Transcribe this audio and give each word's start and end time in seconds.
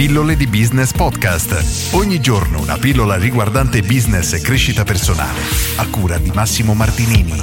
Pillole 0.00 0.34
di 0.34 0.46
Business 0.46 0.92
Podcast. 0.92 1.92
Ogni 1.92 2.22
giorno 2.22 2.62
una 2.62 2.78
pillola 2.78 3.16
riguardante 3.16 3.82
business 3.82 4.32
e 4.32 4.40
crescita 4.40 4.82
personale. 4.82 5.38
A 5.76 5.86
cura 5.90 6.16
di 6.16 6.30
Massimo 6.32 6.72
Martinini. 6.72 7.34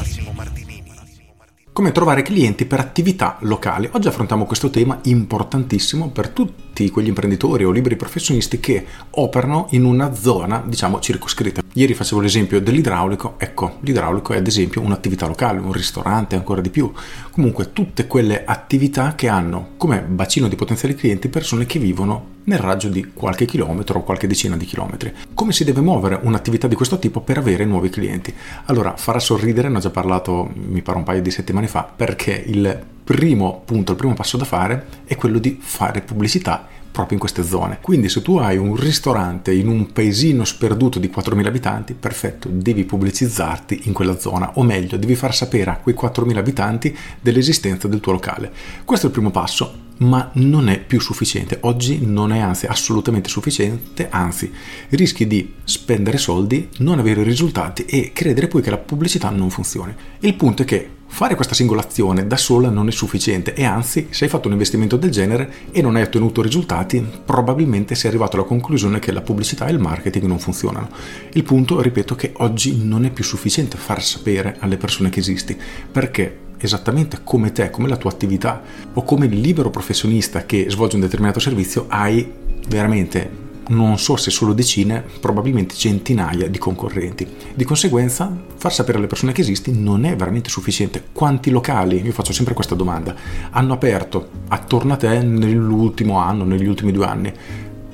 Come 1.71 1.91
trovare 1.91 2.23
clienti 2.23 2.65
per 2.65 2.79
attività 2.79 3.37
locali. 3.41 3.87
Oggi 3.91 4.07
affrontiamo 4.07 4.45
questo 4.45 4.71
tema 4.71 4.97
importantissimo 5.03 6.09
per 6.09 6.29
tutti 6.29 6.66
quegli 6.89 7.07
imprenditori 7.07 7.63
o 7.63 7.71
liberi 7.71 7.95
professionisti 7.95 8.59
che 8.59 8.85
operano 9.11 9.67
in 9.71 9.83
una 9.83 10.13
zona, 10.13 10.63
diciamo, 10.65 10.99
circoscritta. 10.99 11.61
Ieri 11.73 11.93
facevo 11.93 12.21
l'esempio 12.21 12.61
dell'idraulico, 12.61 13.35
ecco, 13.37 13.77
l'idraulico 13.81 14.33
è 14.33 14.37
ad 14.37 14.47
esempio 14.47 14.81
un'attività 14.81 15.27
locale, 15.27 15.59
un 15.59 15.71
ristorante, 15.71 16.35
ancora 16.35 16.61
di 16.61 16.69
più. 16.69 16.91
Comunque 17.31 17.73
tutte 17.73 18.07
quelle 18.07 18.45
attività 18.45 19.15
che 19.15 19.27
hanno 19.27 19.69
come 19.77 20.01
bacino 20.01 20.47
di 20.47 20.55
potenziali 20.55 20.95
clienti 20.95 21.27
persone 21.27 21.65
che 21.65 21.79
vivono 21.79 22.35
nel 22.45 22.59
raggio 22.59 22.87
di 22.87 23.11
qualche 23.13 23.45
chilometro 23.45 23.99
o 23.99 24.03
qualche 24.03 24.27
decina 24.27 24.55
di 24.55 24.65
chilometri. 24.65 25.13
Come 25.33 25.51
si 25.51 25.63
deve 25.63 25.81
muovere 25.81 26.19
un'attività 26.21 26.67
di 26.67 26.75
questo 26.75 26.97
tipo 26.97 27.21
per 27.21 27.37
avere 27.37 27.65
nuovi 27.65 27.89
clienti? 27.89 28.33
Allora, 28.65 28.95
farà 28.95 29.19
sorridere, 29.19 29.69
ne 29.69 29.77
ho 29.77 29.81
già 29.81 29.89
parlato 29.89 30.49
mi 30.53 30.81
pare 30.81 30.97
un 30.97 31.03
paio 31.03 31.21
di 31.21 31.31
settimane 31.31 31.67
fa, 31.67 31.83
perché 31.83 32.43
il 32.45 32.95
primo 33.07 33.61
punto, 33.63 33.93
il 33.93 33.97
primo 33.97 34.13
passo 34.13 34.35
da 34.35 34.43
fare 34.43 34.85
è 35.05 35.15
quello 35.15 35.39
di 35.39 35.57
fare 35.61 36.01
pubblicità 36.01 36.67
proprio 36.91 37.13
in 37.13 37.19
queste 37.19 37.43
zone. 37.43 37.77
Quindi 37.79 38.09
se 38.09 38.21
tu 38.21 38.35
hai 38.35 38.57
un 38.57 38.75
ristorante 38.75 39.53
in 39.53 39.69
un 39.69 39.93
paesino 39.93 40.43
sperduto 40.43 40.99
di 40.99 41.09
4.000 41.15 41.45
abitanti, 41.45 41.93
perfetto, 41.93 42.49
devi 42.51 42.83
pubblicizzarti 42.83 43.83
in 43.83 43.93
quella 43.93 44.19
zona, 44.19 44.51
o 44.55 44.63
meglio, 44.63 44.97
devi 44.97 45.15
far 45.15 45.33
sapere 45.33 45.71
a 45.71 45.77
quei 45.77 45.95
4.000 45.97 46.35
abitanti 46.35 46.97
dell'esistenza 47.21 47.87
del 47.87 48.01
tuo 48.01 48.11
locale. 48.11 48.51
Questo 48.83 49.05
è 49.05 49.09
il 49.09 49.15
primo 49.15 49.31
passo, 49.31 49.86
ma 49.97 50.29
non 50.33 50.69
è 50.69 50.79
più 50.79 50.99
sufficiente. 50.99 51.57
Oggi 51.61 52.05
non 52.05 52.31
è 52.31 52.39
anzi 52.39 52.65
assolutamente 52.65 53.29
sufficiente, 53.29 54.07
anzi 54.09 54.51
rischi 54.89 55.27
di 55.27 55.53
spendere 55.63 56.17
soldi, 56.17 56.69
non 56.77 56.99
avere 56.99 57.23
risultati 57.23 57.85
e 57.85 58.11
credere 58.13 58.47
poi 58.47 58.61
che 58.61 58.69
la 58.69 58.77
pubblicità 58.77 59.29
non 59.29 59.49
funzioni. 59.49 59.93
Il 60.19 60.35
punto 60.35 60.61
è 60.63 60.65
che 60.65 60.95
Fare 61.09 61.35
questa 61.35 61.55
singola 61.55 61.81
azione 61.81 62.27
da 62.27 62.37
sola 62.37 62.69
non 62.69 62.89
è 62.89 62.91
sufficiente 62.91 63.55
e 63.55 63.63
anzi, 63.63 64.07
se 64.11 64.25
hai 64.25 64.29
fatto 64.29 64.47
un 64.47 64.53
investimento 64.53 64.97
del 64.97 65.09
genere 65.09 65.51
e 65.71 65.81
non 65.81 65.95
hai 65.95 66.03
ottenuto 66.03 66.43
risultati, 66.43 67.03
probabilmente 67.25 67.95
sei 67.95 68.09
arrivato 68.09 68.35
alla 68.35 68.45
conclusione 68.45 68.99
che 68.99 69.11
la 69.11 69.21
pubblicità 69.21 69.65
e 69.65 69.71
il 69.71 69.79
marketing 69.79 70.25
non 70.25 70.37
funzionano. 70.37 70.89
Il 71.31 71.43
punto, 71.43 71.81
ripeto, 71.81 72.13
che 72.13 72.33
oggi 72.37 72.83
non 72.83 73.05
è 73.05 73.09
più 73.09 73.23
sufficiente 73.23 73.77
far 73.77 74.03
sapere 74.03 74.57
alle 74.59 74.77
persone 74.77 75.09
che 75.09 75.21
esisti, 75.21 75.57
perché 75.91 76.45
esattamente 76.57 77.19
come 77.23 77.51
te, 77.51 77.69
come 77.69 77.87
la 77.87 77.97
tua 77.97 78.11
attività 78.11 78.61
o 78.93 79.03
come 79.03 79.25
il 79.25 79.39
libero 79.39 79.69
professionista 79.69 80.45
che 80.45 80.67
svolge 80.69 80.95
un 80.95 81.01
determinato 81.01 81.39
servizio, 81.39 81.85
hai 81.87 82.31
veramente 82.67 83.45
non 83.69 83.97
so 83.97 84.15
se 84.15 84.31
solo 84.31 84.53
decine, 84.53 85.03
probabilmente 85.19 85.75
centinaia 85.75 86.47
di 86.47 86.57
concorrenti. 86.57 87.27
Di 87.53 87.63
conseguenza, 87.63 88.31
far 88.55 88.73
sapere 88.73 88.97
alle 88.97 89.07
persone 89.07 89.31
che 89.31 89.41
esisti 89.41 89.77
non 89.77 90.05
è 90.05 90.15
veramente 90.15 90.49
sufficiente. 90.49 91.03
Quanti 91.11 91.49
locali, 91.49 92.01
io 92.01 92.11
faccio 92.11 92.33
sempre 92.33 92.53
questa 92.53 92.75
domanda, 92.75 93.15
hanno 93.49 93.73
aperto 93.73 94.29
attorno 94.47 94.93
a 94.93 94.97
te 94.97 95.21
nell'ultimo 95.21 96.17
anno, 96.17 96.43
negli 96.43 96.67
ultimi 96.67 96.91
due 96.91 97.05
anni? 97.05 97.33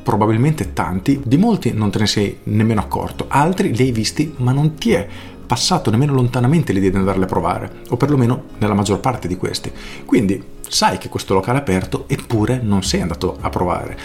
Probabilmente 0.04 0.74
tanti, 0.74 1.22
di 1.24 1.38
molti 1.38 1.72
non 1.72 1.90
te 1.90 2.00
ne 2.00 2.08
sei 2.08 2.38
nemmeno 2.44 2.82
accorto, 2.82 3.26
altri 3.30 3.74
li 3.74 3.84
hai 3.84 3.92
visti 3.92 4.34
ma 4.38 4.52
non 4.52 4.76
ti 4.76 4.92
è 4.92 5.08
passato 5.46 5.90
nemmeno 5.92 6.14
lontanamente 6.14 6.74
l'idea 6.74 6.90
di 6.90 6.98
andarle 6.98 7.26
a 7.26 7.28
provare, 7.28 7.72
o 7.90 7.98
perlomeno 7.98 8.44
nella 8.58 8.74
maggior 8.74 9.00
parte 9.00 9.28
di 9.28 9.38
questi. 9.38 9.72
Quindi 10.06 10.42
sai 10.68 10.98
che 10.98 11.10
questo 11.10 11.34
locale 11.34 11.60
è 11.60 11.62
aperto 11.62 12.06
eppure 12.08 12.60
non 12.62 12.84
sei 12.84 13.02
andato 13.02 13.38
a 13.40 13.50
provare. 13.50 13.98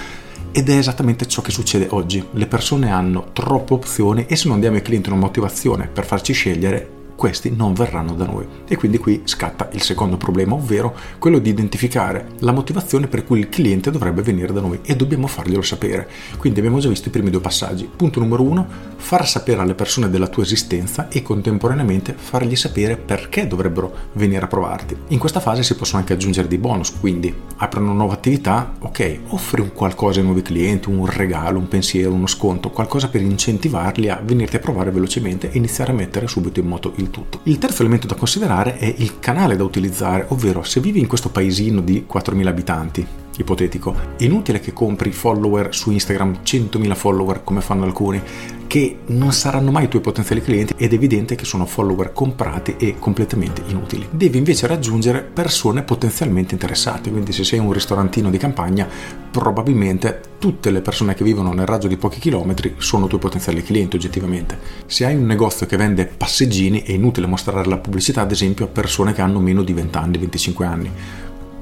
Ed 0.51 0.69
è 0.69 0.77
esattamente 0.77 1.27
ciò 1.27 1.43
che 1.43 1.51
succede 1.51 1.89
oggi. 1.91 2.27
Le 2.33 2.47
persone 2.47 2.91
hanno 2.91 3.29
troppe 3.33 3.75
opzioni 3.75 4.27
e 4.27 4.37
se 4.37 4.49
non 4.49 4.61
diamo 4.61 4.77
ai 4.77 4.83
clienti 4.83 5.11
una 5.11 5.19
motivazione 5.19 5.87
per 5.87 6.07
farci 6.07 6.33
scegliere, 6.33 6.98
questi 7.19 7.53
non 7.53 7.75
verranno 7.75 8.15
da 8.15 8.25
noi. 8.25 8.47
E 8.69 8.77
quindi 8.77 8.99
qui 8.99 9.23
scatta 9.25 9.71
il 9.73 9.83
secondo 9.83 10.17
problema, 10.17 10.55
ovvero 10.55 10.95
quello 11.19 11.41
di 11.41 11.51
identificare 11.51 12.29
la 12.39 12.53
motivazione 12.53 13.09
per 13.09 13.25
cui 13.25 13.41
il 13.41 13.49
cliente 13.49 13.91
dovrebbe 13.91 14.23
venire 14.23 14.53
da 14.53 14.61
noi 14.61 14.79
e 14.85 14.95
dobbiamo 14.95 15.27
farglielo 15.27 15.61
sapere. 15.61 16.09
Quindi 16.39 16.61
abbiamo 16.61 16.79
già 16.79 16.89
visto 16.89 17.09
i 17.09 17.11
primi 17.11 17.31
due 17.31 17.41
passaggi. 17.41 17.91
Punto 17.95 18.21
numero 18.21 18.45
uno, 18.45 18.65
far 18.95 19.27
sapere 19.27 19.61
alle 19.61 19.75
persone 19.75 20.11
della 20.11 20.29
tua 20.29 20.45
esistenza 20.45 21.09
e 21.09 21.23
contemporaneamente 21.23 22.15
fargli 22.17 22.55
sapere 22.55 22.97
perché 22.97 23.49
dovrebbero 23.49 23.93
venire 24.13 24.45
a 24.45 24.49
provarti. 24.49 24.97
In 25.09 25.19
questa 25.19 25.41
fase 25.41 25.65
si 25.65 25.75
possono 25.75 25.99
anche 25.99 26.13
aggiungere 26.13 26.47
dei 26.47 26.59
bonus, 26.59 26.93
quindi 27.01 27.35
apri 27.57 27.81
una 27.81 27.95
nuova 27.95 28.13
attività, 28.13 28.75
ok, 28.79 29.21
offri 29.31 29.61
un 29.61 29.73
qualcosa 29.73 30.21
ai 30.21 30.25
nuovi 30.25 30.43
clienti, 30.43 30.89
un 30.89 31.07
regalo, 31.07 31.59
un 31.59 31.67
pensiero, 31.67 32.13
uno 32.13 32.29
sconto, 32.29 32.71
qualcosa 32.71 33.09
per 33.09 33.23
incentivarli 33.23 34.09
a 34.09 34.21
venirti 34.23 34.55
a 34.55 34.61
provare 34.61 34.93
velocemente 34.93 35.51
e 35.51 35.57
iniziare 35.57 35.91
a 35.91 35.95
mettere 35.97 36.29
subito 36.29 36.61
in 36.61 36.67
moto 36.67 36.93
il 36.97 37.07
tutto. 37.11 37.41
Il 37.45 37.59
terzo 37.59 37.83
elemento 37.83 38.07
da 38.07 38.15
considerare 38.15 38.77
è 38.79 38.93
il 38.97 39.19
canale 39.21 39.57
da 39.57 39.65
utilizzare, 39.65 40.27
ovvero 40.29 40.63
se 40.63 40.81
vivi 40.81 41.01
in 41.01 41.07
questo 41.07 41.31
paesino 41.31 41.81
di 41.81 42.07
4.000 42.11 42.47
abitanti, 42.47 43.07
ipotetico, 43.39 43.95
è 44.17 44.25
inutile 44.25 44.61
che 44.61 44.73
compri 44.73 45.13
follower 45.13 45.75
su 45.75 45.91
Instagram, 45.91 46.41
100.000 46.43 46.95
follower 46.95 47.45
come 47.45 47.61
fanno 47.61 47.85
alcuni, 47.85 48.21
che 48.67 48.99
non 49.07 49.33
saranno 49.33 49.71
mai 49.71 49.85
i 49.85 49.89
tuoi 49.89 50.03
potenziali 50.03 50.43
clienti 50.43 50.75
ed 50.77 50.93
è 50.93 50.95
evidente 50.95 51.35
che 51.35 51.45
sono 51.45 51.65
follower 51.65 52.13
comprati 52.13 52.77
e 52.79 52.97
completamente 52.99 53.63
inutili. 53.67 54.07
Devi 54.11 54.39
invece 54.39 54.67
raggiungere 54.67 55.23
persone 55.23 55.83
potenzialmente 55.83 56.55
interessate, 56.55 57.11
quindi 57.11 57.33
se 57.33 57.45
sei 57.45 57.59
un 57.59 57.73
ristorantino 57.73 58.31
di 58.31 58.39
campagna, 58.39 58.87
probabilmente 59.31 60.28
tutte 60.39 60.71
le 60.71 60.81
persone 60.81 61.15
che 61.15 61.25
vivono 61.25 61.53
nel 61.53 61.67
raggio 61.67 61.89
di 61.89 61.97
pochi 61.97 62.21
chilometri 62.21 62.75
sono 62.79 63.07
tuoi 63.07 63.21
potenziali 63.21 63.63
clienti 63.63 63.97
oggettivamente. 63.97 64.59
Se 64.87 65.05
hai 65.05 65.17
un 65.17 65.27
negozio 65.27 65.67
che 65.67 65.77
vende 65.77 66.07
passeggini 66.07 66.83
è 66.83 66.93
inutile 66.93 67.27
mostrare 67.27 67.69
la 67.69 67.79
pubblicità 67.79 68.23
ad 68.23 68.31
esempio 68.31 68.67
a 68.67 68.69
persone 68.69 69.13
che 69.13 69.21
hanno 69.21 69.41
meno 69.41 69.63
di 69.63 69.73
20 69.73 69.99
anni, 69.99 70.19
25 70.19 70.67
anni, 70.67 70.91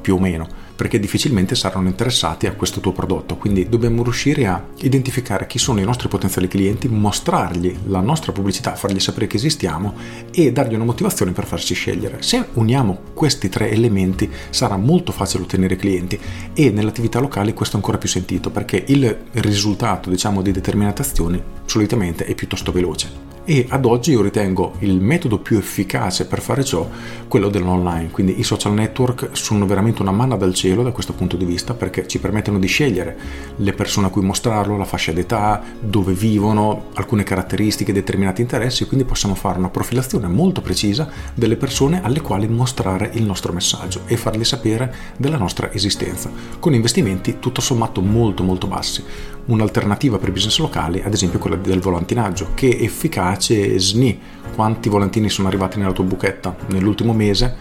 più 0.01 0.15
o 0.15 0.19
meno 0.21 0.66
perché 0.77 1.01
difficilmente 1.01 1.55
saranno 1.55 1.89
interessati 1.89 2.47
a 2.47 2.53
questo 2.53 2.81
tuo 2.81 2.93
prodotto. 2.93 3.37
Quindi 3.37 3.69
dobbiamo 3.69 4.03
riuscire 4.03 4.47
a 4.47 4.63
identificare 4.81 5.47
chi 5.47 5.59
sono 5.59 5.81
i 5.81 5.85
nostri 5.85 6.09
potenziali 6.09 6.49
clienti, 6.49 6.89
mostrargli 6.89 7.77
la 7.87 8.01
nostra 8.01 8.33
pubblicità, 8.33 8.75
fargli 8.75 9.01
sapere 9.01 9.27
che 9.27 9.37
esistiamo 9.37 9.95
e 10.31 10.53
dargli 10.53 10.75
una 10.75 10.85
motivazione 10.85 11.33
per 11.33 11.47
farci 11.47 11.75
scegliere. 11.75 12.23
Se 12.23 12.49
uniamo 12.55 12.99
questi 13.15 13.49
tre 13.49 13.71
elementi 13.71 14.31
sarà 14.51 14.77
molto 14.77 15.13
facile 15.13 15.45
ottenere 15.45 15.77
clienti 15.77 16.19
e 16.53 16.71
nell'attività 16.71 17.19
locale 17.19 17.55
questo 17.55 17.77
è 17.77 17.79
ancora 17.79 17.99
più 17.99 18.09
sentito 18.09 18.51
perché 18.51 18.85
il 18.87 19.25
risultato 19.33 20.11
diciamo 20.11 20.43
di 20.43 20.53
determinate 20.53 21.03
azioni 21.03 21.43
solitamente 21.65 22.25
è 22.25 22.35
piuttosto 22.35 22.73
veloce 22.73 23.26
e 23.49 23.65
ad 23.69 23.85
oggi 23.85 24.11
io 24.11 24.23
ritengo 24.23 24.73
il 24.81 25.01
metodo 25.01 25.39
più 25.39 25.57
efficace 25.57 26.27
per 26.27 26.41
fare 26.41 26.65
ciò 26.65 26.89
quello 27.29 27.49
dell'online, 27.49 28.11
quindi 28.11 28.41
i 28.41 28.43
social 28.43 28.75
network 28.75 29.29
sono 29.33 29.67
veramente 29.67 30.03
una 30.03 30.11
manna 30.11 30.35
dal 30.35 30.53
cielo 30.53 30.83
da 30.83 30.91
questo 30.91 31.13
punto 31.13 31.37
di 31.37 31.45
vista 31.45 31.73
perché 31.73 32.09
ci 32.09 32.19
permettono 32.19 32.59
di 32.59 32.67
scegliere 32.67 33.17
le 33.55 33.73
persone 33.73 34.09
a 34.09 34.11
cui 34.11 34.23
mostrarlo, 34.23 34.77
la 34.77 34.85
fascia 34.85 35.13
d'età, 35.13 35.63
dove 35.79 36.13
vivono, 36.13 36.87
alcune 36.95 37.23
caratteristiche, 37.23 37.93
determinati 37.93 38.43
interessi, 38.43 38.85
quindi 38.87 39.07
possiamo 39.07 39.37
fare 39.37 39.59
una 39.59 39.69
profilazione 39.69 40.27
molto 40.27 40.61
precisa 40.61 41.09
delle 41.33 41.57
persone 41.57 42.03
alle 42.03 42.23
quali 42.23 42.49
mostrare 42.49 43.11
il 43.15 43.23
nostro 43.23 43.53
messaggio 43.53 44.01
e 44.07 44.17
fargli 44.17 44.45
sapere 44.45 44.93
della 45.19 45.39
nostra 45.39 45.73
esistenza, 45.73 46.33
con 46.59 46.75
investimenti 46.75 47.37
tutto 47.39 47.61
sommato 47.61 48.01
molto 48.01 48.43
molto 48.43 48.67
bassi. 48.67 49.05
Un'alternativa 49.47 50.19
per 50.19 50.31
i 50.31 50.33
business 50.33 50.59
locali, 50.59 51.01
ad 51.05 51.13
esempio 51.13 51.39
quella 51.39 51.55
del 51.55 51.79
volantinaggio, 51.79 52.49
che 52.55 52.77
è 52.77 52.83
efficace 52.83 53.35
SNI. 53.45 54.21
Quanti 54.55 54.89
volantini 54.89 55.29
sono 55.29 55.49
arrivati 55.49 55.79
nella 55.79 55.93
tua 55.93 56.05
buchetta 56.05 56.57
nell'ultimo 56.69 57.13
mese? 57.13 57.55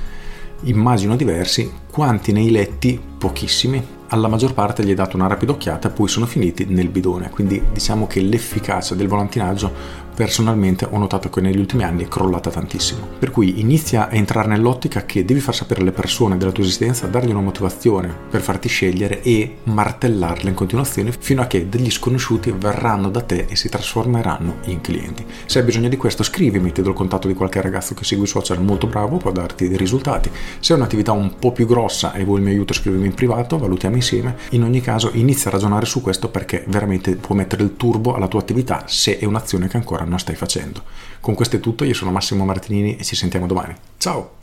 Immagino 0.64 1.16
diversi. 1.16 1.72
Quanti 1.92 2.32
nei 2.32 2.50
letti? 2.50 3.00
Pochissimi. 3.18 3.95
Alla 4.10 4.28
maggior 4.28 4.54
parte 4.54 4.84
gli 4.84 4.90
hai 4.90 4.96
dato 4.96 5.16
una 5.16 5.26
rapida 5.26 5.52
occhiata 5.52 5.88
e 5.88 5.92
poi 5.92 6.08
sono 6.08 6.28
finiti 6.28 6.66
nel 6.66 6.90
bidone. 6.90 7.32
Quindi 7.32 7.62
diciamo 7.74 8.06
che 8.06 8.22
l'efficacia 8.22 8.94
del 8.94 9.08
volantinaggio 9.08 10.04
personalmente 10.16 10.88
ho 10.90 10.98
notato 10.98 11.30
che 11.30 11.42
negli 11.42 11.58
ultimi 11.58 11.84
anni 11.84 12.06
è 12.06 12.08
crollata 12.08 12.50
tantissimo. 12.50 13.06
Per 13.20 13.32
cui 13.32 13.60
inizia 13.60 14.08
a 14.08 14.14
entrare 14.14 14.48
nell'ottica 14.48 15.06
che 15.06 15.26
devi 15.26 15.42
far 15.42 15.54
sapere 15.54 15.82
alle 15.82 15.92
persone 15.92 16.38
della 16.38 16.52
tua 16.52 16.64
esistenza, 16.64 17.08
dargli 17.08 17.32
una 17.32 17.42
motivazione 17.42 18.16
per 18.30 18.42
farti 18.42 18.70
scegliere 18.70 19.22
e 19.22 19.58
martellarle 19.64 20.50
in 20.50 20.56
continuazione 20.56 21.12
fino 21.12 21.42
a 21.42 21.48
che 21.48 21.68
degli 21.68 21.92
sconosciuti 21.92 22.54
verranno 22.58 23.10
da 23.10 23.22
te 23.22 23.46
e 23.50 23.56
si 23.56 23.68
trasformeranno 23.68 24.58
in 24.66 24.82
clienti. 24.82 25.26
Se 25.46 25.60
hai 25.60 25.66
bisogno 25.66 25.90
di 25.90 25.98
questo 25.98 26.24
scrivimi, 26.24 26.72
ti 26.72 26.82
do 26.82 26.90
il 26.90 26.96
contatto 26.96 27.28
di 27.28 27.34
qualche 27.34 27.62
ragazzo 27.62 27.94
che 27.94 28.06
segui 28.06 28.24
i 28.26 28.28
social 28.28 28.62
molto 28.62 28.88
bravo, 28.88 29.18
può 29.18 29.32
darti 29.32 29.68
dei 29.68 29.78
risultati. 29.78 30.32
Se 30.60 30.74
è 30.74 30.78
un'attività 30.78 31.12
un 31.12 31.36
po' 31.38 31.52
più 31.52 31.66
grossa 31.66 32.14
e 32.14 32.24
vuoi 32.24 32.38
il 32.38 32.44
mio 32.44 32.54
aiuto 32.54 32.74
scrivimi 32.74 33.08
in 33.08 33.14
privato, 33.14 33.58
valutiamo 33.58 33.95
insieme. 33.96 34.36
In 34.52 34.64
ogni 34.64 34.82
caso 34.82 35.12
inizia 35.14 35.50
a 35.50 35.54
ragionare 35.54 35.86
su 35.86 36.02
questo 36.02 36.30
perché 36.30 36.64
veramente 36.68 37.16
può 37.16 37.36
mettere 37.36 37.64
il 37.64 37.76
turbo 37.76 38.16
alla 38.16 38.28
tua 38.28 38.40
attività 38.40 38.84
se 38.88 39.18
è 39.18 39.26
un'azione 39.26 39.68
che 39.68 39.78
ancora 39.78 40.04
non 40.04 40.20
stai 40.20 40.36
facendo. 40.36 40.84
Con 41.20 41.34
questo 41.34 41.56
è 41.56 41.60
tutto, 41.60 41.84
io 41.84 41.94
sono 41.94 42.12
Massimo 42.12 42.46
Martinini 42.46 42.98
e 42.98 43.04
ci 43.04 43.16
sentiamo 43.16 43.48
domani. 43.48 43.76
Ciao! 43.98 44.38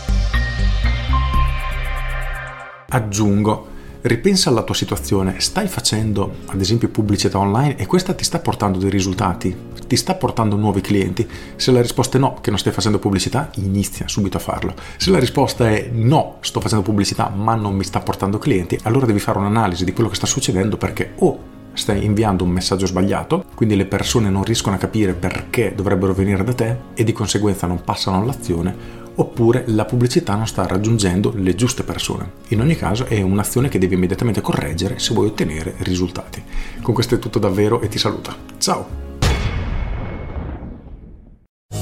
Aggiungo 2.88 3.71
ripensa 4.02 4.50
alla 4.50 4.62
tua 4.62 4.74
situazione, 4.74 5.40
stai 5.40 5.68
facendo 5.68 6.36
ad 6.46 6.60
esempio 6.60 6.88
pubblicità 6.88 7.38
online 7.38 7.76
e 7.76 7.86
questa 7.86 8.14
ti 8.14 8.24
sta 8.24 8.38
portando 8.40 8.78
dei 8.78 8.90
risultati, 8.90 9.56
ti 9.86 9.96
sta 9.96 10.14
portando 10.14 10.56
nuovi 10.56 10.80
clienti? 10.80 11.28
Se 11.56 11.70
la 11.70 11.80
risposta 11.80 12.16
è 12.16 12.20
no, 12.20 12.38
che 12.40 12.50
non 12.50 12.58
stai 12.58 12.72
facendo 12.72 12.98
pubblicità, 12.98 13.50
inizia 13.56 14.08
subito 14.08 14.36
a 14.36 14.40
farlo. 14.40 14.74
Se 14.96 15.10
la 15.10 15.18
risposta 15.18 15.68
è 15.68 15.88
no, 15.92 16.38
sto 16.40 16.60
facendo 16.60 16.84
pubblicità 16.84 17.28
ma 17.28 17.54
non 17.54 17.74
mi 17.74 17.84
sta 17.84 18.00
portando 18.00 18.38
clienti, 18.38 18.78
allora 18.82 19.06
devi 19.06 19.20
fare 19.20 19.38
un'analisi 19.38 19.84
di 19.84 19.92
quello 19.92 20.08
che 20.08 20.16
sta 20.16 20.26
succedendo 20.26 20.76
perché 20.76 21.12
o 21.18 21.50
stai 21.74 22.04
inviando 22.04 22.44
un 22.44 22.50
messaggio 22.50 22.86
sbagliato, 22.86 23.44
quindi 23.54 23.76
le 23.76 23.86
persone 23.86 24.28
non 24.28 24.44
riescono 24.44 24.76
a 24.76 24.78
capire 24.78 25.14
perché 25.14 25.72
dovrebbero 25.74 26.12
venire 26.12 26.44
da 26.44 26.52
te 26.52 26.76
e 26.94 27.04
di 27.04 27.12
conseguenza 27.12 27.66
non 27.66 27.82
passano 27.82 28.20
all'azione, 28.20 29.00
oppure 29.16 29.64
la 29.66 29.84
pubblicità 29.84 30.34
non 30.34 30.46
sta 30.46 30.66
raggiungendo 30.66 31.32
le 31.36 31.54
giuste 31.54 31.82
persone. 31.82 32.30
In 32.48 32.60
ogni 32.60 32.76
caso 32.76 33.06
è 33.06 33.20
un'azione 33.20 33.68
che 33.68 33.78
devi 33.78 33.94
immediatamente 33.94 34.40
correggere 34.40 34.98
se 34.98 35.14
vuoi 35.14 35.26
ottenere 35.26 35.74
risultati. 35.78 36.42
Con 36.82 36.94
questo 36.94 37.14
è 37.16 37.18
tutto 37.18 37.38
davvero 37.38 37.80
e 37.80 37.88
ti 37.88 37.98
saluto. 37.98 38.34
Ciao! 38.58 39.00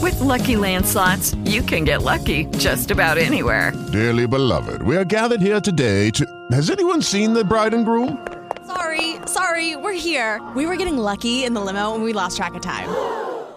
With 0.01 0.19
lucky 0.21 0.57
landslots, 0.57 1.37
you 1.45 1.63
can 1.63 1.85
get 1.85 2.03
lucky 2.03 2.47
just 2.57 2.91
about 2.91 3.19
anywhere. 3.19 3.73
Dearly 3.93 4.27
beloved, 4.27 4.83
we 4.83 4.97
are 4.97 5.05
gathered 5.05 5.41
here 5.43 5.61
today 5.61 6.11
to. 6.11 6.25
Has 6.53 6.71
anyone 6.71 7.03
seen 7.03 7.33
the 7.33 7.45
bride 7.45 7.75
and 7.75 7.85
groom? 7.85 8.19
Sorry, 8.67 9.17
sorry, 9.27 9.77
we're 9.77 9.93
here. 9.93 10.41
We 10.55 10.67
were 10.67 10.77
getting 10.77 10.97
lucky 10.97 11.45
in 11.45 11.55
the 11.55 11.61
limo 11.61 11.95
and 11.95 12.03
we 12.03 12.13
lost 12.13 12.37
track 12.37 12.55
of 12.55 12.63
time. 12.63 12.89